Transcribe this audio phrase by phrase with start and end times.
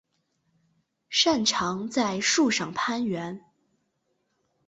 [1.11, 3.45] 擅长在树上攀援。